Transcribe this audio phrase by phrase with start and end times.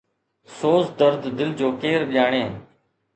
[0.57, 2.43] سوز درد دل جو ڪير ڄاڻي